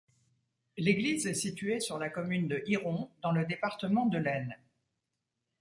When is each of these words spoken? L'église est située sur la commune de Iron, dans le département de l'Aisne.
L'église 0.77 1.27
est 1.27 1.35
située 1.35 1.79
sur 1.79 1.99
la 1.99 2.09
commune 2.09 2.47
de 2.47 2.63
Iron, 2.65 3.11
dans 3.21 3.31
le 3.31 3.45
département 3.45 4.07
de 4.07 4.17
l'Aisne. 4.17 4.57